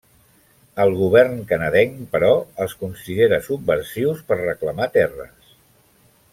El 0.85 0.93
govern 1.01 1.35
canadenc, 1.51 1.99
però, 2.15 2.31
els 2.65 2.75
considerà 2.81 3.41
subversius 3.51 4.27
per 4.33 4.41
reclamar 4.43 4.93
terres. 4.99 5.57